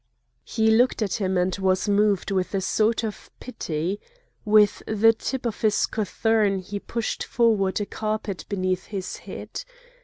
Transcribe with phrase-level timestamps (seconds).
[0.45, 4.01] He looked at him and was moved with a sort of pity.
[4.43, 9.63] With the tip of his cothurn he pushed forward a carpet beneath his head.